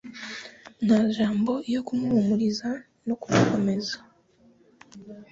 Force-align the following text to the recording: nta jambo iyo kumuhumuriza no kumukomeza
nta 0.85 0.99
jambo 1.15 1.51
iyo 1.69 1.79
kumuhumuriza 1.87 2.69
no 3.07 3.15
kumukomeza 3.21 3.95